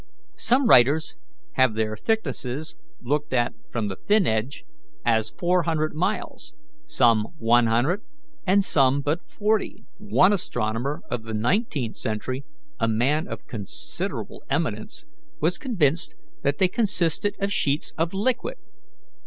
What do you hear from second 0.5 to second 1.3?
writers